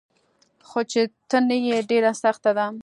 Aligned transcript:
خو 0.67 0.79
چي 0.91 1.01
ته 1.29 1.37
نه 1.47 1.55
يي 1.67 1.77
ډيره 1.89 2.11
سخته 2.23 2.51
ده 2.57 2.65